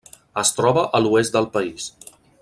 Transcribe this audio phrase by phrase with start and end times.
[0.41, 1.91] Es troba a l'oest del país.